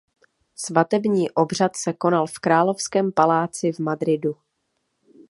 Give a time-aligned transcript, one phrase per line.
[0.55, 4.35] Svatební obřad se konal v Královském paláci v Madridu.